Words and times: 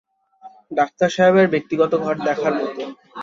Doctor 0.71 1.09
সাহেবের 1.09 1.47
ব্যক্তিগত 1.53 1.91
ঘর 2.03 2.15
দেখার 2.27 2.53
মতো। 2.59 2.81